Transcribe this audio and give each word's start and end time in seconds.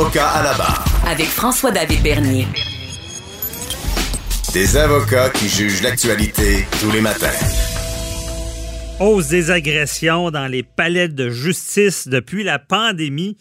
Avocat 0.00 0.28
à 0.30 0.42
la 0.42 0.54
barre. 0.54 0.84
Avec 1.06 1.26
François-David 1.26 2.02
Bernier. 2.02 2.46
Des 4.54 4.76
avocats 4.78 5.28
qui 5.28 5.46
jugent 5.46 5.82
l'actualité 5.82 6.66
tous 6.80 6.90
les 6.90 7.02
matins. 7.02 7.28
Hausse 8.98 9.28
des 9.28 9.50
agressions 9.50 10.30
dans 10.30 10.46
les 10.46 10.62
palais 10.62 11.08
de 11.08 11.28
justice 11.28 12.08
depuis 12.08 12.44
la 12.44 12.58
pandémie. 12.58 13.36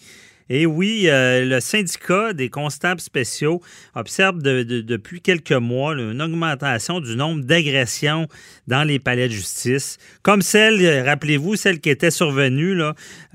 Et 0.50 0.66
oui, 0.66 1.04
euh, 1.06 1.46
le 1.46 1.60
syndicat 1.60 2.34
des 2.34 2.50
constables 2.50 3.00
spéciaux 3.02 3.62
observe 3.96 4.42
de- 4.42 4.64
de- 4.64 4.82
depuis 4.82 5.22
quelques 5.22 5.52
mois 5.52 5.94
une 5.94 6.22
augmentation 6.22 7.00
du 7.00 7.16
nombre 7.16 7.44
d'agressions 7.44 8.28
dans 8.68 8.84
les 8.84 8.98
palais 9.00 9.28
de 9.28 9.34
justice, 9.34 9.98
comme 10.24 10.42
celle, 10.42 11.06
rappelez-vous, 11.06 11.56
celle 11.56 11.80
qui 11.80 11.90
était 11.90 12.12
survenue 12.12 12.80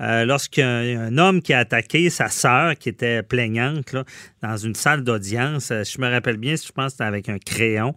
euh, 0.01 0.25
lorsqu'un 0.25 0.65
un 1.07 1.17
homme 1.17 1.41
qui 1.41 1.53
a 1.53 1.59
attaqué 1.59 2.09
sa 2.09 2.27
sœur, 2.27 2.75
qui 2.77 2.89
était 2.89 3.23
plaignante, 3.23 3.95
dans 4.41 4.57
une 4.57 4.75
salle 4.75 5.03
d'audience. 5.03 5.71
Euh, 5.71 5.83
Je 5.83 5.99
me 6.01 6.09
rappelle 6.09 6.37
bien, 6.37 6.55
je 6.55 6.71
pense 6.71 6.87
que 6.87 6.91
c'était 6.91 7.03
avec 7.05 7.29
un 7.29 7.37
crayon. 7.37 7.93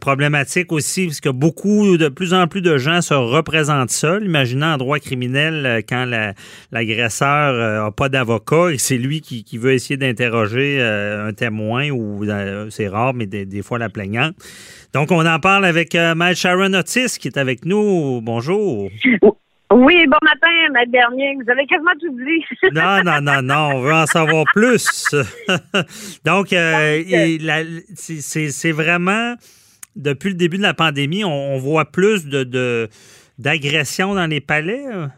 Problématique 0.00 0.70
aussi, 0.72 1.06
parce 1.06 1.20
que 1.20 1.28
beaucoup, 1.28 1.96
de 1.96 2.08
plus 2.08 2.32
en 2.32 2.46
plus 2.46 2.62
de 2.62 2.78
gens 2.78 3.02
se 3.02 3.14
représentent 3.14 3.90
seuls. 3.90 4.24
Imaginez 4.24 4.64
en 4.66 4.76
droit 4.76 4.98
criminel, 5.00 5.82
quand 5.88 6.04
la- 6.04 6.34
l'agresseur 6.72 7.82
n'a 7.84 7.90
pas 7.90 8.08
d'avocat 8.08 8.35
et 8.70 8.78
c'est 8.78 8.98
lui 8.98 9.20
qui, 9.20 9.44
qui 9.44 9.58
veut 9.58 9.72
essayer 9.72 9.96
d'interroger 9.96 10.78
euh, 10.80 11.28
un 11.28 11.32
témoin, 11.32 11.90
ou 11.90 12.24
euh, 12.24 12.68
c'est 12.70 12.88
rare, 12.88 13.14
mais 13.14 13.26
des, 13.26 13.44
des 13.46 13.62
fois 13.62 13.78
la 13.78 13.88
plaignante. 13.88 14.34
Donc, 14.92 15.10
on 15.10 15.26
en 15.26 15.38
parle 15.40 15.64
avec 15.64 15.94
euh, 15.94 16.14
Maître 16.14 16.38
Sharon 16.40 16.72
Otis, 16.74 17.18
qui 17.18 17.28
est 17.28 17.36
avec 17.38 17.64
nous. 17.64 18.20
Bonjour. 18.22 18.88
Oui, 19.72 20.06
bon 20.06 20.18
matin, 20.22 20.48
Maître 20.72 20.92
Bernier. 20.92 21.34
Vous 21.42 21.50
avez 21.50 21.66
quasiment 21.66 21.90
tout 22.00 22.16
dit. 22.16 22.70
Non, 22.72 23.02
non, 23.04 23.20
non, 23.20 23.42
non, 23.42 23.76
on 23.76 23.80
veut 23.82 23.92
en 23.92 24.06
savoir 24.06 24.44
plus. 24.54 24.86
Donc, 26.24 26.48
c'est- 27.94 28.72
vraiment, 28.72 29.34
depuis 29.96 30.28
le 30.30 30.36
début 30.36 30.56
de 30.58 30.62
la 30.62 30.74
pandémie, 30.74 31.24
on, 31.24 31.54
on 31.54 31.58
voit 31.58 31.86
plus 31.86 32.26
de 32.26 32.44
de- 32.44 32.88
d'agressions 33.38 34.14
dans 34.14 34.26
les 34.26 34.40
palais. 34.40 34.84
hein? 34.92 35.10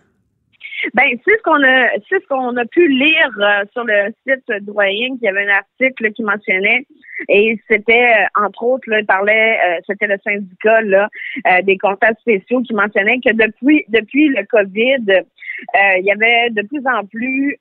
Ben, 0.95 1.19
c'est 1.25 1.37
ce 1.37 1.43
qu'on 1.43 1.63
a, 1.63 1.89
c'est 2.09 2.23
ce 2.23 2.27
qu'on 2.29 2.57
a 2.57 2.65
pu 2.65 2.89
lire 2.89 3.31
euh, 3.39 3.65
sur 3.73 3.85
le 3.85 4.13
site 4.27 4.65
Doyen, 4.65 5.17
qu'il 5.17 5.25
y 5.25 5.29
avait 5.29 5.47
un 5.51 5.57
article 5.57 6.13
qui 6.13 6.23
mentionnait, 6.23 6.87
et 7.29 7.59
c'était 7.69 8.13
euh, 8.13 8.43
entre 8.45 8.63
autres, 8.63 8.89
là, 8.89 9.01
il 9.01 9.07
parlait, 9.07 9.59
euh, 9.59 9.81
c'était 9.87 10.07
le 10.07 10.19
syndicat 10.25 10.81
là 10.83 11.09
euh, 11.47 11.63
des 11.63 11.77
comptables 11.79 12.17
spéciaux 12.21 12.63
qui 12.63 12.75
mentionnait 12.75 13.21
que 13.21 13.33
depuis 13.33 13.85
depuis 13.89 14.29
le 14.29 14.45
Covid, 14.45 15.11
euh, 15.11 15.99
il 15.99 16.05
y 16.05 16.13
avait 16.13 16.51
de 16.51 16.63
plus 16.63 16.83
en 16.87 17.05
plus 17.05 17.59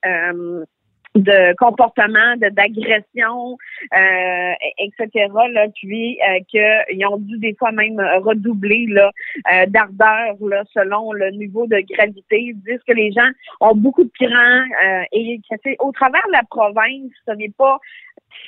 de 1.17 1.55
comportements, 1.55 2.35
de 2.37 2.49
d'agressions, 2.49 3.57
euh, 3.93 4.53
etc. 4.79 5.27
Là, 5.51 5.67
puis 5.75 6.17
euh, 6.21 6.39
qu'ils 6.47 7.05
ont 7.07 7.17
dû 7.17 7.37
des 7.39 7.55
fois 7.55 7.71
même 7.71 7.99
redoubler 8.19 8.85
là, 8.89 9.11
euh, 9.51 9.65
d'ardeur 9.67 10.35
là, 10.41 10.63
selon 10.73 11.11
le 11.13 11.31
niveau 11.31 11.67
de 11.67 11.79
gravité. 11.93 12.39
Ils 12.39 12.61
disent 12.65 12.83
que 12.87 12.93
les 12.93 13.11
gens 13.11 13.29
ont 13.61 13.75
beaucoup 13.75 14.03
de 14.03 14.11
crans 14.19 14.65
euh, 14.85 15.03
et 15.11 15.39
que 15.49 15.85
au 15.85 15.91
travers 15.91 16.25
de 16.27 16.33
la 16.33 16.43
province, 16.49 17.11
ce 17.27 17.33
n'est 17.33 17.53
pas 17.57 17.79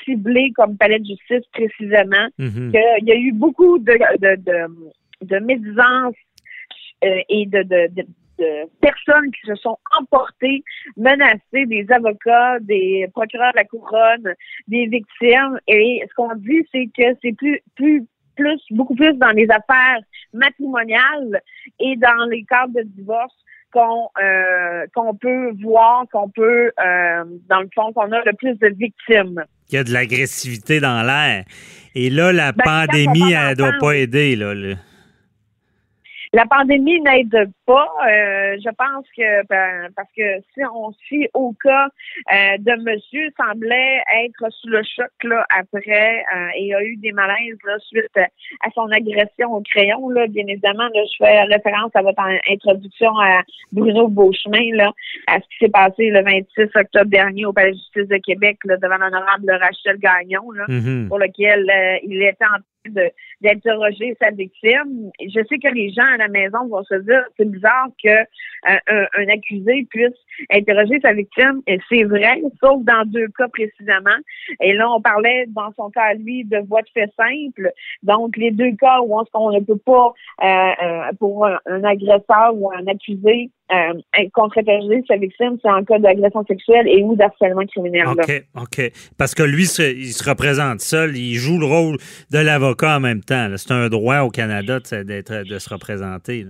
ciblé 0.05 0.51
comme 0.55 0.77
palais 0.77 0.99
de 0.99 1.05
justice 1.05 1.45
précisément. 1.53 2.27
Mhm. 2.37 2.71
qu'il 2.71 3.07
y 3.07 3.11
a 3.11 3.15
eu 3.15 3.31
beaucoup 3.31 3.79
de, 3.79 3.93
de, 4.19 4.35
de, 4.41 5.35
euh, 7.03 7.21
et 7.29 7.45
de, 7.45 7.63
de, 7.63 8.05
de, 8.39 8.69
personnes 8.81 9.31
qui 9.31 9.41
se 9.47 9.55
sont 9.55 9.77
emportées, 9.99 10.63
menacées, 10.97 11.65
des 11.65 11.85
avocats, 11.91 12.59
des 12.61 13.07
procureurs 13.13 13.51
de 13.53 13.57
la 13.57 13.65
couronne, 13.65 14.33
des 14.67 14.85
victimes. 14.87 15.59
Et 15.67 16.01
ce 16.09 16.13
qu'on 16.15 16.33
dit, 16.35 16.65
c'est 16.71 16.87
que 16.97 17.17
c'est 17.21 17.33
plus, 17.37 17.61
plus, 17.75 18.05
plus, 18.35 18.61
beaucoup 18.71 18.95
plus 18.95 19.13
dans 19.17 19.31
les 19.31 19.47
affaires 19.49 19.99
matrimoniales 20.33 21.41
et 21.79 21.95
dans 21.97 22.25
les 22.29 22.43
cadres 22.43 22.73
de 22.73 22.83
divorce 22.83 23.33
qu'on 23.71 24.09
euh, 24.21 24.85
qu'on 24.95 25.13
peut 25.13 25.51
voir, 25.61 26.05
qu'on 26.11 26.29
peut, 26.29 26.71
euh, 26.83 27.23
dans 27.49 27.59
le 27.61 27.69
fond, 27.75 27.93
qu'on 27.93 28.11
a 28.11 28.21
le 28.25 28.33
plus 28.33 28.57
de 28.57 28.67
victimes. 28.69 29.43
Il 29.69 29.75
y 29.75 29.77
a 29.77 29.83
de 29.83 29.93
l'agressivité 29.93 30.79
dans 30.79 31.03
l'air. 31.05 31.43
Et 31.93 32.09
là, 32.09 32.31
la 32.33 32.51
Ben, 32.51 32.63
pandémie, 32.63 33.31
elle 33.33 33.55
doit 33.55 33.67
entend- 33.67 33.79
pas 33.79 33.95
aider. 33.97 34.35
Là, 34.35 34.55
là. 34.55 34.75
La 36.31 36.45
pandémie 36.45 37.01
n'aide 37.01 37.49
pas. 37.65 37.87
Euh, 38.07 38.55
je 38.63 38.69
pense 38.77 39.03
que 39.17 39.47
ben, 39.47 39.89
parce 39.95 40.09
que 40.15 40.39
si 40.53 40.61
on 40.75 40.91
suit 40.91 41.27
au 41.33 41.53
cas 41.63 41.87
euh, 42.31 42.57
de 42.59 42.75
monsieur 42.83 43.29
semblait 43.35 43.97
être 44.25 44.47
sous 44.51 44.69
le 44.69 44.83
choc 44.83 45.09
là 45.23 45.43
après 45.57 46.23
euh, 46.35 46.47
et 46.55 46.75
a 46.75 46.83
eu 46.83 46.97
des 46.97 47.11
malaises 47.13 47.57
là, 47.65 47.77
suite 47.79 48.15
à 48.15 48.69
son 48.75 48.91
agression 48.91 49.53
au 49.53 49.61
crayon 49.61 50.07
là. 50.09 50.27
Bien 50.27 50.45
évidemment, 50.47 50.83
là, 50.93 51.01
je 51.11 51.25
fais 51.25 51.41
référence 51.45 51.91
à 51.95 52.03
votre 52.03 52.19
in- 52.21 52.37
introduction 52.51 53.17
à 53.19 53.41
Bruno 53.71 54.07
Beauchemin 54.07 54.75
là, 54.75 54.91
à 55.25 55.37
ce 55.39 55.45
qui 55.49 55.57
s'est 55.65 55.69
passé 55.71 56.11
le 56.11 56.21
26 56.23 56.69
octobre 56.75 57.09
dernier 57.09 57.45
au 57.47 57.53
Palais 57.53 57.71
de 57.71 57.75
justice 57.77 58.07
de 58.07 58.17
Québec 58.17 58.59
là, 58.65 58.77
devant 58.77 58.97
l'honorable 58.97 59.51
Rachel 59.59 59.97
Gagnon 59.97 60.51
là 60.51 60.65
Mhm. 60.67 61.07
pour 61.07 61.17
lequel 61.17 61.67
euh, 61.69 61.97
il 62.03 62.21
était 62.21 62.45
en 62.45 62.59
d'interroger 63.41 64.15
sa 64.21 64.31
victime. 64.31 65.11
Je 65.19 65.41
sais 65.47 65.59
que 65.59 65.73
les 65.73 65.91
gens 65.91 66.05
à 66.13 66.17
la 66.17 66.27
maison 66.27 66.67
vont 66.67 66.83
se 66.83 66.95
dire 66.95 67.23
c'est 67.37 67.49
bizarre 67.49 67.87
que 68.03 68.09
euh, 68.09 69.05
un, 69.17 69.27
accusé 69.29 69.87
puisse 69.89 70.17
interroger 70.51 70.99
sa 71.01 71.13
victime 71.13 71.61
et 71.67 71.79
c'est 71.89 72.03
vrai, 72.03 72.41
sauf 72.61 72.83
dans 72.83 73.03
deux 73.05 73.27
cas 73.37 73.47
précisément. 73.47 74.17
Et 74.61 74.73
là, 74.73 74.89
on 74.91 75.01
parlait 75.01 75.45
dans 75.47 75.71
son 75.75 75.89
cas 75.89 76.13
lui 76.13 76.43
de 76.45 76.57
voie 76.67 76.81
de 76.81 76.89
fait 76.93 77.11
simple. 77.17 77.71
Donc, 78.03 78.37
les 78.37 78.51
deux 78.51 78.75
cas 78.79 78.99
où 79.01 79.19
on, 79.19 79.23
on 79.33 79.51
ne 79.51 79.59
peut 79.59 79.77
pas 79.77 80.13
euh, 80.43 80.71
euh, 80.83 81.11
pour 81.19 81.45
un 81.45 81.83
agresseur 81.83 82.53
ou 82.53 82.71
un 82.71 82.87
accusé 82.87 83.51
euh, 83.71 83.93
contre-interroger 84.33 85.03
sa 85.07 85.17
victime, 85.17 85.57
c'est 85.61 85.69
en 85.69 85.83
cas 85.83 85.99
d'agression 85.99 86.43
sexuelle 86.45 86.87
et 86.87 87.03
ou 87.03 87.15
d'harcèlement 87.15 87.65
criminel. 87.65 88.07
OK, 88.07 88.43
OK. 88.55 88.91
Parce 89.17 89.35
que 89.35 89.43
lui, 89.43 89.63
il 89.63 90.13
se 90.13 90.27
représente 90.27 90.81
seul, 90.81 91.15
il 91.15 91.35
joue 91.35 91.59
le 91.59 91.65
rôle 91.65 91.97
de 92.31 92.39
l'avocat 92.39 92.97
en 92.97 92.99
même 92.99 93.21
temps. 93.21 93.47
C'est 93.57 93.71
un 93.71 93.89
droit 93.89 94.19
au 94.21 94.29
Canada 94.29 94.79
de, 94.79 95.43
de 95.43 95.59
se 95.59 95.69
représenter. 95.69 96.45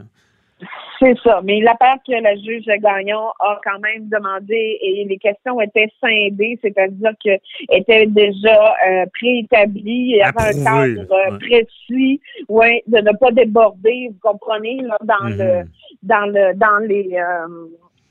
C'est 1.00 1.18
ça. 1.24 1.40
Mais 1.44 1.62
la 1.62 1.76
part 1.76 1.98
que 2.06 2.12
la 2.12 2.36
juge 2.36 2.66
Gagnon 2.66 3.30
a 3.40 3.60
quand 3.64 3.80
même 3.80 4.10
demandé 4.10 4.78
et 4.82 5.06
les 5.08 5.18
questions 5.18 5.60
étaient 5.62 5.90
scindées, 6.02 6.60
c'est-à-dire 6.62 7.12
que 7.24 7.32
étaient 7.72 8.06
déjà 8.06 8.76
euh, 8.88 9.06
préétablies, 9.18 9.82
il 9.86 10.18
y 10.18 10.22
avait 10.22 10.60
un 10.60 10.64
cadre 10.64 11.14
euh, 11.14 11.32
ouais. 11.32 11.38
précis, 11.40 12.20
ouais, 12.50 12.84
de 12.88 12.98
ne 13.00 13.18
pas 13.18 13.32
déborder, 13.32 14.10
vous 14.12 14.20
comprenez, 14.22 14.82
là, 14.82 14.98
dans 15.04 15.30
le 15.30 15.60
Mhm. 15.64 15.70
dans 16.04 16.26
le 16.34 16.54
dans 16.56 16.78
les 16.86 17.10
euh, 17.16 17.48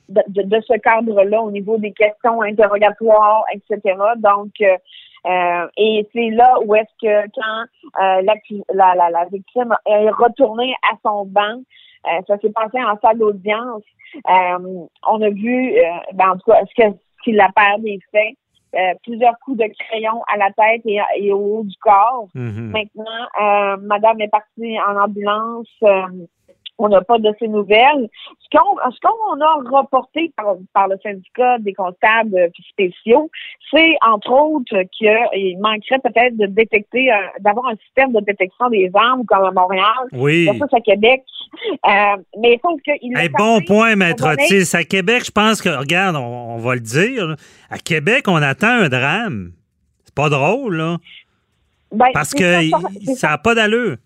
de, 0.09 0.23
de- 0.29 0.49
de 0.49 0.61
ce 0.63 0.79
cadre-là 0.79 1.43
au 1.43 1.51
niveau 1.51 1.77
des 1.77 1.93
questions 1.93 2.41
interrogatoires, 2.41 3.45
etc. 3.53 3.97
Donc 4.17 4.53
euh, 4.63 4.77
euh, 5.27 5.67
et 5.77 6.09
c'est 6.15 6.31
là 6.31 6.55
où 6.65 6.75
est-ce 6.75 6.95
que 7.03 7.29
quand 7.35 8.03
euh, 8.03 8.23
la, 8.73 8.95
la, 8.95 9.11
la 9.11 9.25
victime 9.31 9.75
est 9.85 10.09
retournée 10.11 10.75
à 10.91 10.97
son 11.05 11.27
banc, 11.27 11.61
euh, 12.07 12.21
ça 12.27 12.39
s'est 12.39 12.51
passé 12.51 12.79
en 12.83 12.99
salle 13.01 13.19
d'audience. 13.19 13.83
Euh, 14.17 14.87
on 15.07 15.23
a 15.23 15.31
vu, 15.31 15.73
euh, 15.77 15.83
ben, 16.15 16.31
en 16.31 16.37
tout 16.37 16.51
cas, 16.51 16.63
ce 16.65 16.93
qu'il 17.25 17.37
la 17.37 17.51
perd 17.55 17.83
des 17.83 17.99
faits, 18.13 18.35
euh, 18.75 18.95
plusieurs 19.03 19.39
coups 19.45 19.59
de 19.59 19.67
crayon 19.79 20.23
à 20.33 20.37
la 20.37 20.51
tête 20.53 20.83
et, 20.85 21.01
et 21.17 21.33
au 21.33 21.59
haut 21.59 21.65
du 21.65 21.77
corps. 21.81 22.29
Mhm. 22.35 22.71
Maintenant, 22.71 23.27
euh, 23.41 23.77
Madame 23.81 24.21
est 24.21 24.29
partie 24.29 24.79
en 24.81 24.97
ambulance. 24.97 25.69
On 26.79 26.89
n'a 26.89 27.01
pas 27.01 27.19
de 27.19 27.33
ces 27.39 27.49
nouvelles. 27.49 28.09
Ce 28.39 28.57
qu'on 28.57 28.77
ce 28.91 28.99
qu'on 29.01 29.41
a 29.41 29.79
reporté 29.81 30.33
par, 30.37 30.55
par 30.73 30.89
le 30.89 30.97
syndicat 31.03 31.59
des 31.59 31.75
comptables 31.75 32.37
euh, 32.37 32.49
spéciaux, 32.71 33.31
c'est 33.73 33.97
entre 34.07 34.31
autres 34.31 34.83
qu'il 34.93 35.59
manquerait 35.61 35.99
peut-être 35.99 36.37
de 36.37 36.47
détecter, 36.47 37.13
euh, 37.13 37.17
d'avoir 37.41 37.67
un 37.67 37.77
système 37.87 38.13
de 38.13 38.21
détection 38.21 38.69
des 38.71 38.91
armes 38.95 39.25
comme 39.27 39.45
à 39.45 39.51
Montréal, 39.51 39.85
Oui. 40.13 40.45
versus 40.45 40.73
à 40.73 40.81
Québec. 40.81 41.23
Euh, 41.87 42.23
mais 42.41 42.61
sauf 42.63 42.81
qu'il 42.83 43.17
Hey, 43.17 43.29
bon 43.29 43.61
point, 43.67 43.97
Maître 43.97 44.33
Otis. 44.33 44.75
À 44.77 44.85
Québec, 44.85 45.25
je 45.27 45.31
pense 45.31 45.61
que, 45.61 45.69
regarde, 45.71 46.17
on, 46.17 46.55
on 46.55 46.59
va 46.59 46.75
le 46.75 46.81
dire, 46.81 47.35
à 47.71 47.79
Québec, 47.79 48.25
on 48.29 48.37
attend 48.37 48.69
un 48.69 48.89
drame. 48.89 49.53
C'est 50.05 50.15
pas 50.15 50.29
drôle, 50.29 50.77
là. 50.77 50.97
Ben, 51.91 52.07
Parce 52.13 52.35
que 52.35 52.69
ça, 52.71 53.15
ça 53.15 53.29
n'a 53.29 53.39
pas 53.39 53.55
d'allure. 53.55 53.97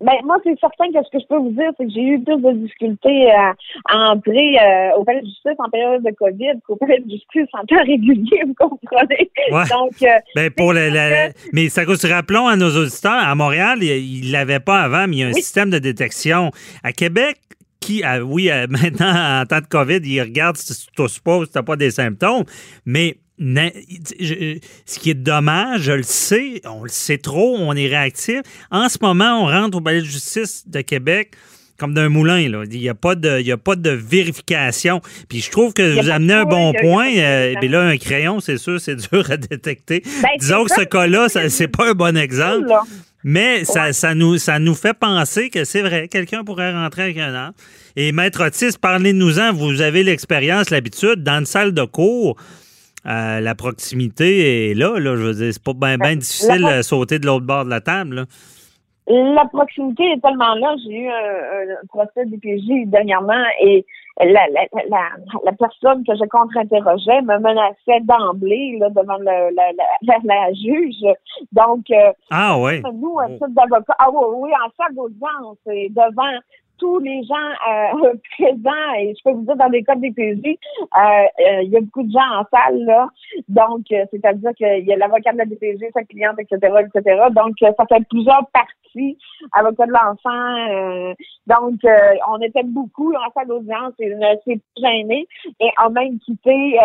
Ben, 0.00 0.14
moi, 0.24 0.36
c'est 0.44 0.58
certain 0.60 0.86
que 0.92 1.04
ce 1.04 1.10
que 1.10 1.20
je 1.22 1.26
peux 1.26 1.38
vous 1.38 1.50
dire, 1.50 1.70
c'est 1.76 1.84
que 1.86 1.92
j'ai 1.92 2.02
eu 2.02 2.20
plus 2.22 2.36
de 2.40 2.52
difficultés 2.52 3.30
à, 3.32 3.54
à 3.88 4.12
entrer 4.12 4.56
euh, 4.60 4.96
au 4.96 5.04
palais 5.04 5.20
de 5.20 5.26
justice 5.26 5.54
en 5.58 5.68
période 5.70 6.02
de 6.04 6.10
COVID 6.12 6.60
qu'au 6.66 6.76
palais 6.76 7.00
de 7.00 7.10
justice 7.10 7.48
en 7.52 7.64
temps 7.66 7.82
régulier, 7.84 8.42
vous 8.46 8.54
comprenez? 8.54 9.30
Ouais. 9.50 9.64
Donc, 9.70 10.02
euh, 10.02 10.06
Ben 10.36 10.50
pour 10.50 10.72
le, 10.72 10.88
la- 10.90 11.30
mais 11.52 11.68
ça 11.68 11.82
rappelons 12.08 12.46
à 12.46 12.56
nos 12.56 12.70
auditeurs, 12.76 13.12
à 13.12 13.34
Montréal, 13.34 13.82
il 13.82 14.26
ne 14.28 14.32
l'avait 14.32 14.60
pas 14.60 14.82
avant, 14.82 15.06
mais 15.08 15.16
il 15.16 15.18
y 15.18 15.22
a 15.24 15.26
un 15.26 15.32
Oui. 15.32 15.42
système 15.42 15.70
de 15.70 15.78
détection. 15.78 16.50
À 16.84 16.92
Québec, 16.92 17.36
qui, 17.80 18.02
ah, 18.04 18.22
oui, 18.24 18.50
euh, 18.50 18.66
maintenant, 18.70 19.40
en 19.42 19.46
temps 19.46 19.60
de 19.60 19.66
COVID, 19.66 20.00
il 20.04 20.20
regarde 20.20 20.56
si 20.56 20.86
tu 20.86 20.92
tousses 20.94 21.18
pas 21.20 21.44
si 21.44 21.52
tu 21.52 21.58
n'as 21.58 21.62
pas 21.64 21.76
des 21.76 21.90
symptômes, 21.90 22.44
mais 22.86 23.16
ce 23.38 24.98
qui 24.98 25.10
est 25.10 25.14
dommage, 25.14 25.82
je 25.82 25.92
le 25.92 26.02
sais, 26.02 26.60
on 26.64 26.82
le 26.82 26.88
sait 26.88 27.18
trop, 27.18 27.56
on 27.58 27.74
est 27.74 27.88
réactif. 27.88 28.40
En 28.70 28.88
ce 28.88 28.98
moment, 29.00 29.42
on 29.42 29.46
rentre 29.46 29.78
au 29.78 29.80
palais 29.80 30.00
de 30.00 30.06
justice 30.06 30.64
de 30.66 30.80
Québec 30.80 31.32
comme 31.78 31.94
d'un 31.94 32.08
moulin. 32.08 32.48
Là. 32.48 32.64
Il 32.70 32.80
n'y 32.80 32.88
a, 32.88 32.94
pas 32.94 33.14
de- 33.14 33.38
il 33.40 33.46
y 33.46 33.52
a 33.52 33.56
pas 33.56 33.76
de 33.76 33.90
vérification. 33.90 35.00
Puis 35.28 35.40
je 35.42 35.50
trouve 35.50 35.72
que 35.72 36.00
vous 36.00 36.10
amenez 36.10 36.34
un 36.34 36.44
bon 36.44 36.72
point, 36.72 37.12
de 37.14 37.18
euh, 37.20 37.54
puis 37.60 37.68
là, 37.68 37.82
un 37.82 37.96
crayon, 37.96 38.40
c'est 38.40 38.58
sûr, 38.58 38.80
c'est 38.80 38.96
dur 39.12 39.30
à 39.30 39.36
détecter. 39.36 40.02
Ben, 40.22 40.28
Disons 40.40 40.64
que 40.64 40.74
ce 40.74 40.84
cas-là, 40.84 41.28
c'est 41.48 41.68
pas 41.68 41.90
un 41.90 41.94
bon 41.94 42.16
exemple. 42.16 42.66
là. 42.66 42.82
Mais 43.24 43.64
ça, 43.64 43.92
ça, 43.92 44.14
nous, 44.14 44.38
ça 44.38 44.58
nous 44.60 44.74
fait 44.74 44.94
penser 44.94 45.50
que 45.50 45.64
c'est 45.64 45.82
vrai, 45.82 46.08
quelqu'un 46.08 46.44
pourrait 46.44 46.72
rentrer 46.72 47.02
avec 47.02 47.18
un 47.18 47.34
arme. 47.34 47.52
Et 47.96 48.12
Maître 48.12 48.44
Otis, 48.46 48.76
parlez-nous-en, 48.80 49.52
vous 49.52 49.80
avez 49.80 50.04
l'expérience, 50.04 50.70
l'habitude, 50.70 51.24
dans 51.24 51.40
une 51.40 51.46
salle 51.46 51.72
de 51.74 51.82
cours, 51.82 52.36
euh, 53.08 53.40
la 53.40 53.54
proximité 53.54 54.70
est 54.70 54.74
là, 54.74 54.98
là, 54.98 55.16
je 55.16 55.22
veux 55.22 55.34
dire, 55.34 55.52
c'est 55.52 55.62
pas 55.62 55.72
bien 55.72 55.96
Ben, 55.98 56.18
difficile 56.18 56.64
de 56.76 56.82
sauter 56.82 57.18
de 57.18 57.26
l'autre 57.26 57.46
bord 57.46 57.64
de 57.64 57.70
la 57.70 57.80
table. 57.80 58.14
là. 58.16 58.24
La 59.10 59.46
proximité 59.46 60.04
est 60.12 60.20
tellement 60.20 60.54
là. 60.54 60.74
J'ai 60.84 60.98
eu 60.98 61.08
un, 61.08 61.72
un 61.82 61.86
procès 61.88 62.26
DPJ 62.26 62.86
dernièrement 62.90 63.42
et 63.64 63.86
la, 64.20 64.26
la, 64.52 64.66
la, 64.90 65.00
la 65.46 65.52
personne 65.52 66.04
que 66.04 66.12
je 66.14 66.28
contre-interrogeais 66.28 67.22
me 67.22 67.38
menaçait 67.38 68.00
d'emblée 68.02 68.78
devant 68.80 69.16
le, 69.18 69.54
la, 69.54 69.72
la, 69.72 69.84
la, 70.02 70.16
la 70.24 70.52
juge. 70.52 71.00
Donc, 71.52 71.84
euh, 71.90 72.12
Ah 72.30 72.58
ouais. 72.58 72.82
nous, 72.92 73.18
un 73.18 73.28
Oh. 73.30 73.46
type 73.46 73.54
d'avocat, 73.54 73.94
ah 73.98 74.08
oui, 74.12 74.24
oui, 74.36 74.50
en 74.62 74.68
salle 74.76 74.94
d'audience, 74.94 75.56
et 75.72 75.88
devant 75.88 76.38
tous 76.78 76.98
les 76.98 77.22
gens 77.24 77.34
euh, 77.34 78.14
présents, 78.38 78.92
et 78.98 79.14
je 79.14 79.22
peux 79.24 79.32
vous 79.32 79.44
dire, 79.44 79.56
dans 79.56 79.68
les 79.68 79.82
cas 79.82 79.94
de 79.94 80.00
DPJ, 80.02 80.46
euh, 80.46 81.00
euh, 81.00 81.62
il 81.62 81.70
y 81.70 81.76
a 81.76 81.80
beaucoup 81.80 82.02
de 82.02 82.12
gens 82.12 82.40
en 82.40 82.44
salle, 82.52 82.84
là. 82.84 83.08
Donc, 83.48 83.86
euh, 83.92 84.04
c'est-à-dire 84.10 84.52
qu'il 84.56 84.86
y 84.86 84.92
a 84.92 84.96
l'avocat 84.96 85.32
de 85.32 85.38
la 85.38 85.44
DPJ, 85.44 85.90
sa 85.92 86.04
cliente, 86.04 86.38
etc., 86.38 86.72
etc. 86.80 87.20
Donc, 87.30 87.56
euh, 87.62 87.72
ça 87.76 87.86
fait 87.86 88.04
plusieurs 88.08 88.46
parties, 88.52 89.18
avocat 89.52 89.86
de 89.86 89.92
l'enfant. 89.92 91.14
donc, 91.46 91.80
on 92.28 92.40
était 92.40 92.62
beaucoup 92.64 93.12
en 93.14 93.30
salle 93.34 93.48
d'audience 93.48 93.92
et 93.98 94.14
ne 94.14 94.34
s'est 94.44 94.60
gêné 94.80 95.26
et 95.60 95.70
a 95.76 95.88
même 95.90 96.18
quitté 96.20 96.78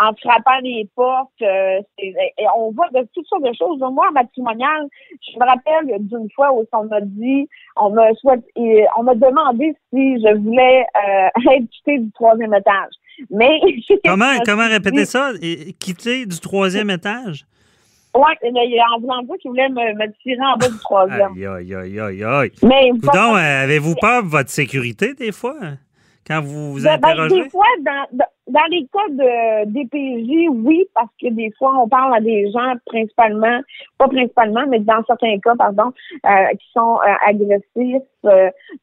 en 0.00 0.12
frappant 0.14 0.58
les 0.62 0.88
portes. 0.94 1.30
euh, 1.42 1.80
et 1.98 2.14
on 2.56 2.72
voit 2.72 2.88
de 2.92 3.06
toutes 3.14 3.26
sortes 3.26 3.44
de 3.44 3.52
choses. 3.56 3.78
Moi, 3.80 4.06
en 4.08 4.12
matrimonial, 4.12 4.86
je 5.22 5.38
me 5.38 5.44
rappelle 5.44 5.86
d'une 6.06 6.28
fois 6.34 6.52
où 6.52 6.64
on 6.72 6.84
m'a 6.84 7.00
dit, 7.00 7.48
on 7.76 7.90
m'a 7.90 8.08
on 8.96 9.02
m'a 9.02 9.14
demandé 9.14 9.74
si 9.92 10.16
je 10.20 10.36
voulais 10.36 10.84
euh, 10.96 11.28
être 11.52 11.70
quittée 11.70 11.98
du 11.98 12.10
troisième 12.12 12.54
étage. 12.54 12.92
Mais 13.30 13.60
Comment, 14.04 14.38
comment 14.44 14.68
répéter 14.68 15.04
ça? 15.04 15.30
Quitter 15.78 16.26
du 16.26 16.40
troisième 16.40 16.90
étage? 16.90 17.46
Mais 18.16 18.66
il 18.66 18.74
y 18.74 18.78
a 18.78 18.84
en 18.96 19.00
voulant 19.00 19.22
dire 19.22 19.34
qu'il 19.40 19.50
voulait 19.50 19.68
me, 19.68 19.92
me 19.94 20.12
tirer 20.22 20.38
en 20.44 20.56
bas 20.56 20.68
du 20.68 20.78
troisième. 20.78 21.32
Aïe, 21.32 21.46
aïe, 21.46 21.74
aïe, 21.74 22.00
aïe, 22.00 22.24
aïe. 22.24 22.52
Mais 22.62 22.90
Coudon, 22.90 23.34
euh, 23.34 23.64
avez-vous 23.64 23.94
peur 24.00 24.22
de 24.22 24.28
votre 24.28 24.50
sécurité 24.50 25.14
des 25.14 25.32
fois? 25.32 25.56
Quand 26.26 26.40
vous 26.40 26.74
vous 26.74 26.82
Ben, 26.84 26.98
ben, 27.00 27.08
interrogez? 27.10 27.42
des 27.42 27.50
fois, 27.50 27.66
dans, 27.80 28.06
dans, 28.12 28.24
dans 28.46 28.66
les 28.70 28.86
cas 28.92 29.08
de 29.08 29.64
DPJ, 29.70 30.48
oui, 30.50 30.84
parce 30.94 31.10
que 31.20 31.28
des 31.30 31.50
fois, 31.58 31.72
on 31.78 31.88
parle 31.88 32.14
à 32.14 32.20
des 32.20 32.50
gens 32.50 32.74
principalement, 32.86 33.60
pas 33.98 34.08
principalement, 34.08 34.66
mais 34.68 34.80
dans 34.80 35.02
certains 35.06 35.38
cas, 35.38 35.54
pardon, 35.56 35.92
euh, 36.26 36.46
qui 36.58 36.66
sont 36.72 36.98
euh, 37.00 37.14
agressifs, 37.26 38.02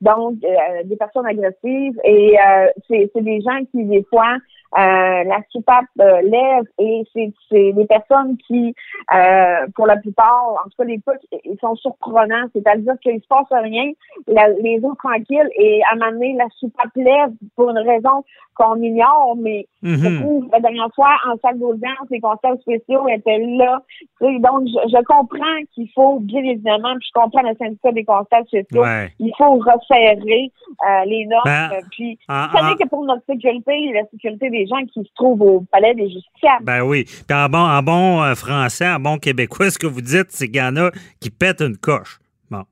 donc 0.02 0.36
euh, 0.44 0.84
des 0.86 0.96
personnes 0.96 1.26
agressives, 1.26 2.00
et 2.04 2.38
euh, 2.40 2.68
c'est 2.88 3.12
des 3.16 3.42
gens 3.42 3.60
qui, 3.72 3.84
des 3.86 4.04
fois, 4.10 4.38
euh, 4.78 5.24
la 5.26 5.40
soupape 5.50 5.84
euh, 6.00 6.22
lève 6.22 6.64
et 6.80 7.04
c'est 7.14 7.74
des 7.74 7.86
personnes 7.86 8.38
qui, 8.48 8.74
euh, 9.14 9.68
pour 9.76 9.86
la 9.86 9.98
plupart, 9.98 10.46
en 10.64 10.70
tout 10.70 10.78
cas 10.78 10.86
les 10.86 11.00
cas, 11.00 11.12
ils 11.44 11.58
sont 11.60 11.76
surprenants, 11.76 12.46
c'est-à-dire 12.54 12.94
qu'il 13.02 13.22
se 13.22 13.28
passe 13.28 13.48
rien, 13.52 13.92
la- 14.28 14.48
les 14.48 14.80
autres 14.84 14.96
tranquilles 15.04 15.50
et 15.58 15.82
à 15.84 15.94
un 15.94 15.98
moment 15.98 16.12
donné, 16.14 16.36
la 16.38 16.48
soupape 16.58 16.96
lève 16.96 17.32
pour 17.58 17.70
une 17.72 17.80
raison 17.80 18.24
qu'on 18.56 18.76
ignore, 18.76 19.36
mais 19.38 19.68
je 19.84 20.08
Mhm. 20.08 20.22
trouve 20.22 20.48
la 20.54 20.60
dernière 20.62 20.90
fois 20.96 21.16
en 21.30 21.36
salle 21.40 21.60
d'audience, 21.60 22.08
les 22.10 22.22
constables 22.22 22.60
spéciaux 22.62 23.08
étaient 23.10 23.40
là. 23.40 23.82
Donc, 24.22 24.68
je, 24.68 24.90
je 24.90 25.04
comprends 25.04 25.62
qu'il 25.74 25.90
faut, 25.96 26.20
bien 26.20 26.44
évidemment, 26.44 26.94
puis 27.00 27.08
je 27.08 27.20
comprends 27.20 27.42
le 27.42 27.56
syndicat 27.58 27.92
des 27.92 28.04
constables 28.06 28.48
spéciaux, 28.48 28.82
Ouais. 28.84 29.12
il 29.20 29.32
faut 29.38 29.54
resserrer 29.56 30.52
euh, 30.88 31.06
les 31.06 31.26
normes. 31.26 31.42
Ben, 31.46 31.72
euh, 31.74 31.82
puis, 31.92 32.20
en- 32.30 32.48
vous 32.48 32.58
savez 32.58 32.74
en- 32.74 32.76
que 32.76 32.88
pour 32.88 33.04
notre 33.06 33.24
sécurité 33.26 33.74
et 33.74 33.94
la 33.94 34.06
sécurité 34.12 34.50
des 34.50 34.68
gens 34.68 34.84
qui 34.94 35.02
se 35.04 35.14
trouvent 35.16 35.42
au 35.42 35.62
palais 35.72 35.94
des 35.96 36.10
justiciables, 36.10 36.64
Ben 36.64 36.82
oui. 36.84 37.06
Puis 37.06 37.36
en 37.38 37.48
bon, 37.50 37.58
en 37.60 37.82
bon 37.82 38.22
euh, 38.22 38.36
français, 38.36 38.88
en 38.90 39.00
bon 39.00 39.18
québécois, 39.18 39.70
ce 39.72 39.80
que 39.80 39.88
vous 39.88 40.02
dites, 40.02 40.28
c'est 40.30 40.48
qu'il 40.48 40.58
y 40.58 40.62
en 40.62 40.76
a 40.78 40.92
qui 41.20 41.30
pètent 41.32 41.62
une 41.62 41.78
coche. 41.78 42.20
Bon, 42.50 42.64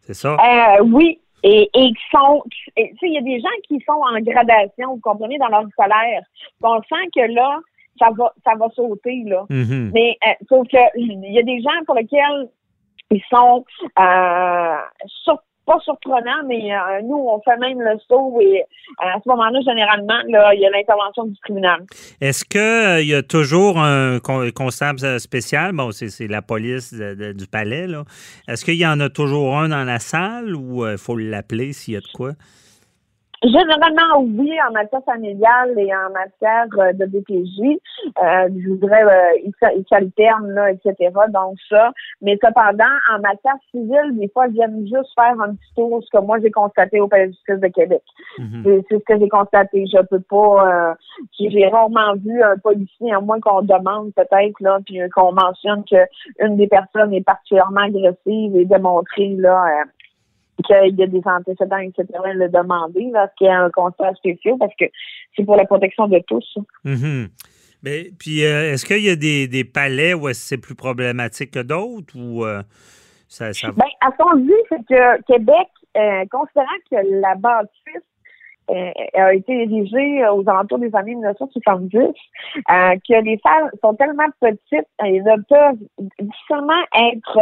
c'est 0.00 0.14
ça? 0.14 0.34
Euh, 0.34 0.82
oui, 0.84 1.18
et, 1.42 1.70
et 1.72 1.88
qui 1.88 2.02
sont, 2.12 2.42
tu 2.48 2.54
sais, 2.76 2.96
il 3.02 3.14
y 3.14 3.18
a 3.18 3.22
des 3.22 3.40
gens 3.40 3.48
qui 3.66 3.78
sont 3.86 3.92
en 3.92 4.20
gradation, 4.20 4.94
vous 4.94 5.00
comprenez, 5.00 5.38
dans 5.38 5.48
leur 5.48 5.62
scolaire. 5.70 6.22
On 6.62 6.80
sent 6.82 7.08
que 7.14 7.32
là, 7.32 7.58
ça 7.98 8.08
va, 8.16 8.32
ça 8.44 8.52
va 8.58 8.68
sauter, 8.74 9.22
là. 9.26 9.44
Mhm. 9.50 9.90
Mais 9.94 10.16
euh, 10.26 10.32
sauf 10.48 10.66
que 10.68 10.78
il 10.96 11.32
y 11.32 11.38
a 11.38 11.42
des 11.42 11.60
gens 11.60 11.84
pour 11.86 11.94
lesquels 11.94 12.48
ils 13.10 13.22
sont 13.30 13.64
euh, 13.98 14.76
sur- 15.24 15.42
pas 15.66 15.78
surprenants, 15.80 16.44
mais 16.46 16.72
euh, 16.74 17.02
nous, 17.04 17.16
on 17.18 17.42
fait 17.42 17.58
même 17.58 17.78
le 17.82 17.98
saut 18.08 18.40
et 18.40 18.62
à 19.00 19.18
ce 19.22 19.28
moment-là, 19.28 19.60
généralement, 19.60 20.16
là, 20.28 20.54
il 20.54 20.60
y 20.60 20.66
a 20.66 20.70
l'intervention 20.70 21.26
du 21.26 21.36
tribunal. 21.40 21.84
Est-ce 22.22 22.42
qu'il 22.46 23.06
y 23.06 23.14
a 23.14 23.22
toujours 23.22 23.78
un 23.78 24.18
con- 24.18 24.48
constable 24.54 25.20
spécial? 25.20 25.72
Bon, 25.72 25.90
c'est 25.90 26.08
c'est 26.08 26.26
la 26.26 26.40
police 26.40 26.94
de- 26.94 27.12
de- 27.14 27.32
du 27.32 27.46
palais, 27.46 27.86
là. 27.86 28.04
Est-ce 28.48 28.64
qu'il 28.64 28.76
y 28.78 28.86
en 28.86 28.98
a 29.00 29.10
toujours 29.10 29.58
un 29.58 29.68
dans 29.68 29.84
la 29.84 29.98
salle 29.98 30.56
ou 30.56 30.86
il 30.86 30.96
faut 30.96 31.16
l'appeler 31.18 31.74
s'il 31.74 31.94
y 31.94 31.96
a 31.98 32.00
de 32.00 32.12
quoi? 32.14 32.30
Généralement, 33.42 34.18
oui, 34.18 34.52
en 34.68 34.72
matière 34.72 35.04
familiale 35.04 35.78
et 35.78 35.94
en 35.94 36.10
matière 36.10 36.66
euh, 36.78 36.92
de 36.92 37.04
DPJ, 37.04 37.78
euh, 38.20 38.48
je 38.56 38.68
voudrais, 38.68 39.04
euh, 39.04 39.50
ils 39.76 39.84
s'alternent, 39.88 40.50
là, 40.50 40.72
etc. 40.72 41.12
Donc 41.32 41.56
ça. 41.68 41.92
Mais 42.20 42.36
cependant, 42.42 42.84
en 43.14 43.20
matière 43.20 43.54
civile, 43.70 44.18
des 44.18 44.28
fois, 44.28 44.48
ils 44.48 44.54
viennent 44.54 44.86
juste 44.86 45.14
faire 45.14 45.40
un 45.40 45.54
petit 45.54 45.74
tour, 45.76 46.02
ce 46.02 46.10
que 46.10 46.24
moi 46.24 46.38
j'ai 46.42 46.50
constaté 46.50 47.00
au 47.00 47.06
Palais 47.06 47.28
de 47.28 47.32
justice 47.32 47.60
de 47.60 47.68
Québec. 47.68 48.02
Mhm. 48.38 48.62
C'est 48.64 48.84
c'est 48.88 48.98
ce 48.98 49.04
que 49.04 49.18
j'ai 49.20 49.28
constaté. 49.28 49.86
Je 49.86 50.02
peux 50.02 50.20
pas. 50.20 50.90
Euh, 50.90 50.94
j'ai 51.38 51.68
rarement 51.68 52.14
vu 52.16 52.42
un 52.42 52.56
policier, 52.56 53.12
à 53.12 53.20
moins 53.20 53.40
qu'on 53.40 53.62
demande 53.62 54.12
peut-être 54.14 54.60
là, 54.60 54.78
puis 54.84 55.00
euh, 55.00 55.08
qu'on 55.14 55.32
mentionne 55.32 55.84
que 55.88 55.96
une 56.40 56.56
des 56.56 56.66
personnes 56.66 57.12
est 57.12 57.24
particulièrement 57.24 57.82
agressive 57.82 58.56
et 58.56 58.64
démontrer 58.64 59.28
là. 59.38 59.84
Qu'il 60.62 60.98
y 60.98 61.02
a 61.02 61.06
des 61.06 61.22
antécédents, 61.24 61.78
etc., 61.78 62.06
le 62.34 62.48
demander, 62.48 63.10
là, 63.12 63.30
qu'il 63.36 63.46
y 63.46 63.50
a 63.50 63.62
un 63.62 63.70
constat 63.70 64.14
spécial, 64.14 64.56
parce 64.58 64.74
que 64.78 64.86
c'est 65.36 65.44
pour 65.44 65.56
la 65.56 65.64
protection 65.64 66.08
de 66.08 66.20
tous. 66.26 66.58
Mhm. 66.84 67.28
Mais, 67.82 68.10
puis, 68.18 68.44
euh, 68.44 68.72
est-ce 68.72 68.84
qu'il 68.84 69.04
y 69.04 69.10
a 69.10 69.16
des, 69.16 69.46
des 69.46 69.64
palais 69.64 70.14
où 70.14 70.32
c'est 70.32 70.58
plus 70.58 70.74
problématique 70.74 71.52
que 71.52 71.62
d'autres 71.62 72.16
ou 72.16 72.44
euh, 72.44 72.62
ça, 73.28 73.52
ça? 73.52 73.68
Ben, 73.72 73.86
à 74.00 74.10
ce 74.10 74.16
qu'on 74.16 74.36
dit, 74.36 74.52
c'est 74.68 74.84
que 74.88 75.22
Québec, 75.22 75.68
euh, 75.96 76.24
considérant 76.30 76.66
que 76.90 77.20
la 77.20 77.34
bâtisse 77.36 78.07
a 79.14 79.34
été 79.34 79.62
érigé 79.62 80.26
aux 80.28 80.48
alentours 80.48 80.78
des 80.78 80.94
années 80.94 81.14
1970, 81.14 81.98
euh, 81.98 82.10
que 82.64 83.24
les 83.24 83.38
salles 83.42 83.70
sont 83.82 83.94
tellement 83.94 84.28
petites 84.40 84.88
et 85.04 85.20
ne 85.20 85.42
peuvent 85.48 85.78
difficilement 86.18 86.82
être 86.94 87.38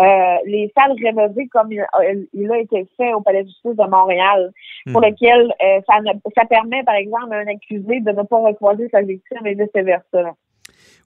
euh, 0.00 0.36
les 0.46 0.72
salles 0.76 0.96
rénovées 1.02 1.48
comme 1.48 1.72
il, 1.72 1.84
il, 2.32 2.50
a 2.50 2.58
été 2.58 2.86
fait 2.96 3.12
au 3.12 3.20
Palais 3.20 3.42
de 3.42 3.48
justice 3.48 3.76
de 3.76 3.90
Montréal, 3.90 4.52
pour 4.90 5.00
Mhm. 5.00 5.10
lequel 5.10 5.40
euh, 5.62 5.80
ça, 5.86 6.00
ne, 6.00 6.12
ça 6.34 6.44
permet, 6.46 6.82
par 6.84 6.94
exemple, 6.94 7.32
à 7.32 7.38
un 7.38 7.46
accusé 7.46 8.00
de 8.00 8.10
ne 8.10 8.22
pas 8.22 8.38
recroiser 8.38 8.88
sa 8.90 9.02
victime 9.02 9.46
et 9.46 9.54
vice-versa. 9.54 10.34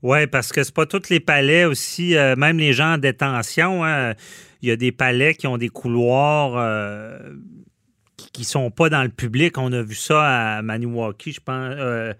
Oui, 0.02 0.26
parce 0.26 0.52
que 0.52 0.62
c'est 0.62 0.74
pas 0.74 0.86
tous 0.86 1.08
les 1.10 1.20
palais 1.20 1.64
aussi, 1.64 2.16
euh, 2.16 2.36
même 2.36 2.58
les 2.58 2.72
gens 2.72 2.94
en 2.94 2.98
détention, 2.98 3.84
hein, 3.84 4.12
il 4.62 4.68
y 4.68 4.72
a 4.72 4.76
des 4.76 4.92
palais 4.92 5.34
qui 5.34 5.46
ont 5.46 5.56
des 5.56 5.68
couloirs 5.68 6.56
euh, 6.56 7.18
qui, 8.16 8.30
qui 8.30 8.44
sont 8.44 8.70
pas 8.70 8.88
dans 8.88 9.02
le 9.02 9.08
public. 9.08 9.58
On 9.58 9.72
a 9.72 9.82
vu 9.82 9.94
ça 9.94 10.56
à 10.56 10.62
Maniwaki, 10.62 11.32
je 11.32 11.40
pense. 11.40 11.74
euh, 11.78 12.12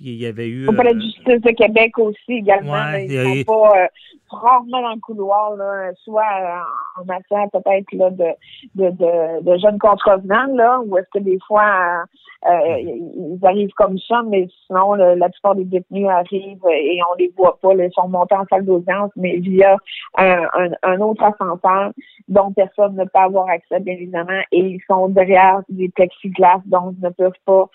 il 0.00 0.14
y 0.14 0.26
avait 0.26 0.48
eu. 0.48 0.66
Au 0.68 0.72
Palais 0.72 0.90
euh, 0.90 0.94
de 0.94 1.00
justice 1.00 1.40
de 1.40 1.50
Québec 1.56 1.96
aussi, 1.98 2.32
également. 2.32 2.72
Ouais, 2.72 2.78
là, 2.92 3.00
il 3.00 3.12
y 3.12 3.18
a 3.18 3.24
ils 3.24 3.36
eu- 3.40 3.44
sont 3.44 3.52
pas 3.52 3.82
euh, 3.84 3.86
rarement 4.32 4.82
dans 4.82 4.94
le 4.94 5.00
couloir, 5.00 5.56
là, 5.56 5.92
soit 6.04 6.22
euh, 6.22 7.00
en 7.00 7.04
matière 7.04 7.46
peut-être 7.52 7.92
là, 7.92 8.10
de, 8.10 8.26
de, 8.74 8.90
de, 8.90 9.42
de 9.42 9.58
jeunes 9.58 9.78
contrevenants, 9.78 10.46
là, 10.54 10.80
ou 10.84 10.96
est-ce 10.98 11.08
que 11.12 11.22
des 11.22 11.38
fois 11.46 11.62
euh, 11.62 12.50
euh, 12.50 12.78
ils 12.80 13.38
arrivent 13.42 13.72
comme 13.76 13.98
ça, 13.98 14.22
mais 14.28 14.48
sinon 14.66 14.94
la 14.94 15.28
plupart 15.28 15.54
des 15.54 15.64
détenus 15.64 16.08
arrivent 16.08 16.66
et 16.72 16.98
on 17.10 17.14
les 17.16 17.32
voit 17.36 17.56
pas. 17.62 17.74
là, 17.74 17.86
ils 17.86 17.92
sont 17.92 18.08
montés 18.08 18.34
en 18.34 18.44
salle 18.50 18.64
d'audience, 18.64 19.12
mais 19.16 19.36
via 19.36 19.76
un, 20.18 20.42
un, 20.54 20.70
un 20.82 21.00
autre 21.00 21.22
ascenseur 21.22 21.92
dont 22.28 22.52
personne 22.52 22.96
ne 22.96 23.04
peut 23.04 23.10
avoir 23.20 23.48
accès, 23.48 23.78
bien 23.80 23.94
évidemment, 23.94 24.40
et 24.50 24.58
ils 24.58 24.80
sont 24.88 25.08
derrière 25.08 25.60
des 25.68 25.88
plexiglas, 25.90 26.62
donc 26.66 26.94
ils 26.98 27.04
ne 27.04 27.10
peuvent 27.10 27.32
pas. 27.44 27.68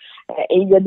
et 0.49 0.57
il 0.57 0.69
y 0.69 0.75
a 0.75 0.79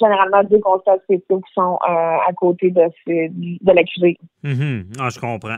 généralement 0.00 0.42
deux 0.44 0.60
constats 0.60 0.98
spéciaux 1.04 1.40
qui 1.40 1.52
sont 1.54 1.78
euh, 1.88 2.16
à 2.26 2.32
côté 2.36 2.70
de, 2.70 2.88
de 3.06 3.72
l'accusé. 3.72 4.18
Mhm. 4.42 4.84
Ah, 5.00 5.08
je 5.16 5.20
comprends. 5.20 5.56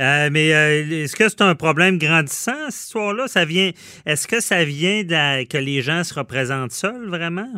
Euh, 0.00 0.28
mais 0.32 0.54
euh, 0.54 1.02
est-ce 1.04 1.14
que 1.16 1.28
c'est 1.28 1.42
un 1.42 1.54
problème 1.54 1.98
grandissant, 1.98 2.52
cette 2.70 2.86
histoire-là? 2.86 3.28
Ça 3.28 3.44
vient. 3.44 3.70
Est-ce 4.06 4.26
que 4.26 4.40
ça 4.40 4.64
vient 4.64 5.02
de 5.04 5.10
la- 5.12 5.44
que 5.44 5.58
les 5.58 5.82
gens 5.82 6.02
se 6.04 6.14
représentent 6.14 6.72
seuls, 6.72 7.08
vraiment? 7.08 7.52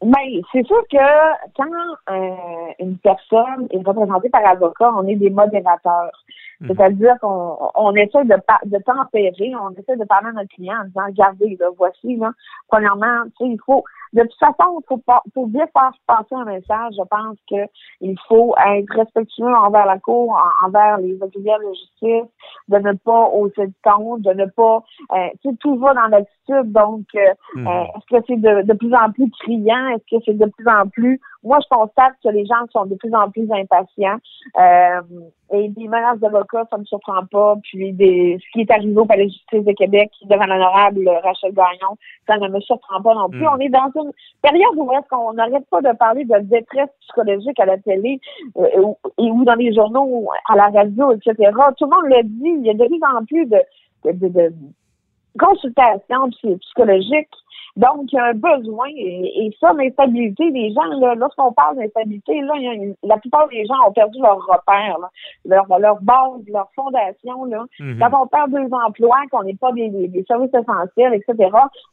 Ben, 0.00 0.28
c'est 0.52 0.64
sûr 0.64 0.80
que 0.90 0.96
quand 1.56 2.14
euh, 2.14 2.72
une 2.78 2.96
personne 2.98 3.66
est 3.72 3.84
représentée 3.84 4.28
par 4.28 4.46
avocat, 4.46 4.92
on 4.94 5.06
est 5.08 5.16
des 5.16 5.30
modérateurs. 5.30 6.12
Mhm. 6.60 6.68
C'est-à-dire 6.68 7.14
qu'on 7.20 7.56
on 7.74 7.94
essaie 7.94 8.24
de, 8.24 8.36
de 8.66 8.78
tempérer, 8.82 9.52
on 9.60 9.70
essaie 9.72 9.96
de 9.96 10.04
parler 10.04 10.28
à 10.28 10.32
notre 10.32 10.54
client 10.54 10.76
en 10.80 10.84
disant, 10.84 11.06
regardez, 11.06 11.56
là, 11.58 11.66
voici, 11.76 12.16
là, 12.16 12.32
premièrement, 12.68 13.24
tu 13.38 13.44
sais, 13.46 13.52
il 13.52 13.58
faut, 13.64 13.84
de 14.12 14.22
toute 14.22 14.38
façon, 14.38 14.80
il 14.80 14.84
faut, 14.88 14.98
pas- 14.98 15.22
faut 15.34 15.46
bien 15.46 15.66
faire 15.66 15.92
passer 16.06 16.34
un 16.34 16.44
message. 16.44 16.94
Je 16.96 17.02
pense 17.08 17.36
que 17.50 17.70
il 18.00 18.16
faut 18.28 18.54
être 18.56 18.92
respectueux 18.94 19.54
envers 19.54 19.86
la 19.86 19.98
cour, 19.98 20.30
en- 20.32 20.66
envers 20.66 20.98
les 20.98 21.20
auxiliaires 21.22 21.58
de 21.58 21.72
justice, 21.74 22.30
de 22.68 22.78
ne 22.78 22.92
pas 22.92 23.28
hausser 23.34 23.66
de 23.66 23.72
ton, 23.82 24.18
de 24.18 24.32
ne 24.32 24.46
pas, 24.46 24.82
euh, 25.12 25.28
tu 25.42 25.50
sais, 25.50 25.56
tout 25.60 25.76
va 25.76 25.94
dans 25.94 26.06
l'attitude. 26.08 26.72
Donc, 26.72 27.04
euh, 27.14 27.34
Mhm. 27.54 27.66
euh, 27.66 27.82
est-ce 27.82 28.16
que 28.16 28.24
c'est 28.26 28.36
de, 28.40 28.62
de 28.62 28.72
plus 28.74 28.94
en 28.94 29.10
plus 29.12 29.30
criant? 29.40 29.88
Est-ce 29.88 30.16
que 30.16 30.22
c'est 30.24 30.38
de 30.38 30.46
plus 30.46 30.66
en 30.68 30.88
plus... 30.88 31.20
Moi, 31.44 31.58
je 31.62 31.68
constate 31.74 32.14
que 32.22 32.28
les 32.30 32.44
gens 32.46 32.66
sont 32.72 32.86
de 32.86 32.96
plus 32.96 33.14
en 33.14 33.30
plus 33.30 33.48
impatients. 33.52 34.16
Euh, 34.58 35.00
et 35.50 35.68
des 35.68 35.88
menaces 35.88 36.18
d'avocats, 36.18 36.64
ça 36.68 36.76
ne 36.76 36.80
me 36.80 36.84
surprend 36.86 37.24
pas. 37.30 37.56
Puis 37.62 37.92
des, 37.92 38.38
ce 38.38 38.52
qui 38.52 38.60
est 38.62 38.70
arrivé 38.70 38.94
au 38.98 39.06
Palais 39.06 39.26
de 39.26 39.30
justice 39.30 39.64
de 39.64 39.72
Québec 39.72 40.10
devant 40.24 40.44
l'honorable 40.46 41.08
Rachel 41.22 41.52
Gagnon, 41.54 41.96
ça 42.26 42.36
ne 42.38 42.48
me 42.48 42.60
surprend 42.60 43.00
pas 43.00 43.14
non 43.14 43.30
plus. 43.30 43.40
Mm. 43.44 43.48
On 43.54 43.58
est 43.60 43.68
dans 43.70 43.90
une 44.04 44.12
période 44.42 44.76
où 44.76 44.92
est-ce 44.92 45.08
qu'on 45.08 45.32
n'arrête 45.34 45.66
pas 45.70 45.80
de 45.80 45.96
parler 45.96 46.24
de 46.24 46.38
détresse 46.40 46.90
psychologique 47.00 47.58
à 47.60 47.66
la 47.66 47.78
télé 47.78 48.20
euh, 48.56 48.92
ou, 49.18 49.44
dans 49.44 49.54
les 49.54 49.74
journaux, 49.74 50.28
à 50.48 50.56
la 50.56 50.68
radio, 50.68 51.12
etc. 51.12 51.34
Tout 51.76 51.84
le 51.84 51.90
monde 51.90 52.06
le 52.06 52.22
dit. 52.24 52.60
Il 52.60 52.66
y 52.66 52.70
a 52.70 52.74
de 52.74 52.86
plus 52.86 53.00
en 53.02 53.24
plus 53.24 53.46
de 53.46 54.52
consultations 55.38 56.30
psy- 56.30 56.58
psychologiques. 56.58 57.28
Donc, 57.76 58.12
il 58.12 58.16
y 58.16 58.18
a 58.18 58.24
un 58.24 58.34
besoin, 58.34 58.88
et, 58.88 59.46
et 59.46 59.56
ça, 59.60 59.72
l'instabilité 59.72 60.50
des 60.50 60.72
gens, 60.72 60.98
là, 60.98 61.14
lorsqu'on 61.14 61.52
parle 61.52 61.76
d'instabilité, 61.76 62.40
là, 62.40 62.54
il 62.56 62.62
y 62.62 62.68
a 62.68 62.72
une- 62.72 62.96
la 63.04 63.18
plupart 63.18 63.46
des 63.48 63.64
gens 63.66 63.86
ont 63.86 63.92
perdu 63.92 64.18
leur 64.20 64.38
repère, 64.38 64.98
là, 64.98 65.08
leur, 65.44 65.78
leur 65.78 66.02
base, 66.02 66.42
leur 66.48 66.68
fondation. 66.74 67.44
Là. 67.44 67.66
Mhm. 67.78 68.00
Quand 68.00 68.22
on 68.22 68.26
perd 68.26 68.50
deux 68.50 68.68
emplois, 68.74 69.18
qu'on 69.30 69.44
n'est 69.44 69.54
pas 69.54 69.70
des, 69.72 69.90
des, 69.90 70.24
services 70.24 70.52
essentiels, 70.52 71.14
etc., 71.14 71.50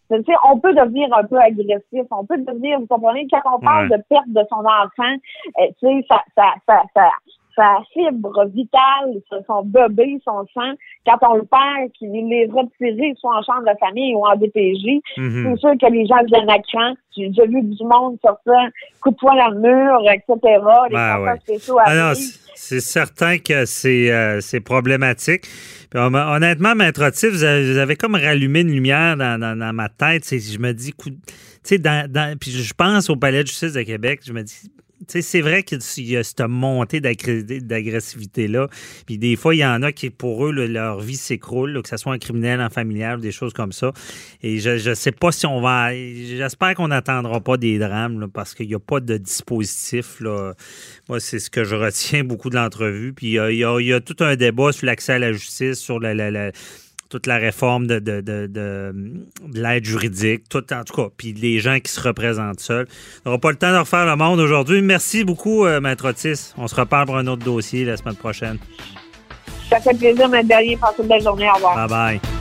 on 0.10 0.60
peut 0.60 0.74
devenir 0.74 1.13
un 1.13 1.24
peu 1.24 1.38
agressif, 1.38 2.08
on 2.10 2.25
peut 2.25 2.38
devenir, 2.38 2.80
vous 2.80 2.88
comprenez, 2.88 3.27
quand 3.30 3.42
on 3.56 3.60
parle 3.60 3.89
de 3.89 3.98
perte 4.10 4.30
de 4.30 4.42
son 4.50 4.65
enfant, 4.65 5.15
euh, 5.60 5.68
tu 5.80 5.88
sais, 5.88 6.06
ça, 6.10 6.24
ça, 6.36 6.54
ça, 6.68 6.82
ça, 6.96 7.10
sa 7.56 7.78
fibre 7.94 8.46
vitale, 8.54 9.22
son 9.48 9.64
bébé, 9.64 10.18
son 10.26 10.46
sang, 10.54 10.74
quand 11.06 11.18
on 11.32 11.36
le 11.36 11.44
perd, 11.46 11.92
qu'il 11.98 12.10
est 12.34 12.50
retiré 12.52 13.14
soit 13.20 13.38
en 13.38 13.44
chambre 13.44 13.64
de 13.72 13.78
famille 13.80 14.14
ou 14.14 14.26
en 14.26 14.36
DPJ, 14.36 15.02
Mhm. 15.18 15.44
c'est 15.56 15.60
sûr 15.60 15.72
que 15.82 15.92
les 15.92 16.06
gens 16.06 16.22
viennent 16.28 16.50
à 16.50 16.60
cran. 16.60 16.94
J'ai 17.16 17.30
vu 17.30 17.62
du 17.62 17.84
monde 17.86 18.18
sortir, 18.22 18.54
coup 19.02 19.12
de 19.12 19.16
poing 19.16 19.36
dans 19.38 19.50
le 19.52 19.60
mur, 19.62 20.00
etc. 20.12 20.36
Les 20.44 20.90
contrats 20.90 21.22
ouais. 21.22 21.40
spéciaux 21.40 21.78
Ah 21.86 22.14
c'est 22.58 22.80
certain 22.82 23.38
que 23.38 23.66
c'est 23.66 24.12
euh, 24.12 24.40
problématique. 24.66 25.44
Puis, 25.90 26.00
honnêtement, 26.00 26.76
Maître 26.76 27.06
Otis, 27.06 27.30
vous 27.30 27.44
avez, 27.44 27.72
vous 27.72 27.78
avez 27.78 27.96
comme 27.96 28.16
rallumé 28.16 28.62
une 28.62 28.72
lumière 28.72 29.16
dans, 29.18 29.40
dans- 29.40 29.58
dans 29.58 29.74
ma 29.74 29.88
tête. 29.90 30.24
Je 30.30 30.58
me 30.60 30.74
dis, 30.74 30.94
dans, 31.80 32.12
dans- 32.12 32.38
puis 32.38 32.52
je 32.52 32.74
pense 32.74 33.10
au 33.10 33.16
Palais 33.16 33.44
de 33.44 33.48
justice 33.48 33.74
de 33.74 33.82
Québec, 33.84 34.22
je 34.26 34.34
me 34.34 34.42
dis, 34.44 34.72
c'est 35.08 35.42
vrai 35.42 35.64
qu'il 35.64 35.80
y 36.06 36.18
a 36.18 36.24
cette 36.24 36.42
montée 36.42 37.02
d'agressivité-là. 37.02 38.70
Puis 39.06 39.18
des 39.18 39.36
fois, 39.36 39.54
il 39.54 39.60
y 39.60 39.66
en 39.66 39.82
a 39.84 39.92
qui, 39.92 40.10
pour 40.10 40.46
eux, 40.46 40.52
leur 40.52 41.00
vie 41.00 41.18
s'écroule, 41.18 41.82
que 41.82 41.90
ce 41.90 41.98
soit 41.98 42.14
un 42.14 42.18
criminel, 42.18 42.62
en 42.62 42.70
familial, 42.70 43.20
des 43.20 43.32
choses 43.32 43.54
comme 43.54 43.72
ça. 43.72 43.92
Et 44.42 44.60
je 44.60 44.90
ne 44.90 44.96
sais 44.96 45.12
pas 45.12 45.32
si 45.32 45.46
on 45.46 45.62
va. 45.62 45.94
J'espère 45.94 46.75
qu'on 46.75 46.88
n'attendra 46.88 47.42
pas 47.42 47.58
des 47.58 47.78
drames, 47.78 48.28
parce 48.34 48.56
qu'il 48.56 48.68
n'y 48.68 48.75
a 48.75 48.80
pas 48.80 49.00
de 49.00 49.18
dispositif. 49.18 50.20
Là. 50.22 50.54
Moi, 51.10 51.20
c'est 51.20 51.40
ce 51.40 51.50
que 51.50 51.64
je 51.64 51.75
retiens 51.86 52.24
beaucoup 52.24 52.50
de 52.50 52.56
l'entrevue. 52.56 53.14
Puis 53.14 53.34
il 53.34 53.58
y 53.58 53.94
a, 53.94 54.00
tout 54.00 54.24
un 54.24 54.36
débat 54.36 54.72
sur 54.72 54.86
l'accès 54.86 55.14
à 55.14 55.20
la 55.20 55.34
justice, 55.34 55.80
sur 55.80 56.00
la- 56.00 56.52
toute 57.10 57.28
la 57.28 57.38
réforme 57.38 57.88
de, 57.88 58.00
de, 58.00 58.22
de, 58.22 58.48
de- 58.48 58.94
de 59.48 59.60
l'aide 59.62 59.86
juridique, 59.86 60.50
tout 60.50 60.64
en 60.74 60.84
tout 60.84 60.94
cas, 60.96 61.08
puis 61.16 61.34
les 61.34 61.60
gens 61.60 61.80
qui 61.80 61.92
se 61.92 62.02
représentent 62.02 62.60
seuls. 62.60 62.88
On 63.26 63.30
n'aura 63.30 63.40
pas 63.40 63.52
le 63.52 63.58
temps 63.58 63.72
de 63.72 63.78
refaire 63.78 64.06
le 64.06 64.16
monde 64.16 64.40
aujourd'hui. 64.40 64.82
Merci 64.82 65.24
beaucoup, 65.24 65.66
euh, 65.66 65.80
Maître 65.82 66.10
Otis. 66.10 66.54
On 66.58 66.68
se 66.68 66.76
reparle 66.76 67.06
pour 67.06 67.18
un 67.18 67.28
autre 67.28 67.44
dossier 67.46 67.86
la 67.86 67.98
semaine 67.98 68.16
prochaine. 68.16 68.58
Ça 69.70 69.80
fait 69.80 69.98
plaisir, 69.98 70.28
mon 70.30 70.44
dernier. 70.44 70.78
Passez 70.78 71.02
une 71.02 71.08
belle 71.08 71.22
journée. 71.24 71.48
Au 71.50 71.56
revoir. 71.56 71.88
Bye 71.88 72.20
bye. 72.20 72.35